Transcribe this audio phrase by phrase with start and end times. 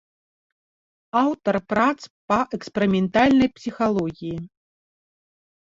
[1.23, 1.99] Аўтар прац
[2.33, 4.35] па эксперыментальнай псіхалогіі.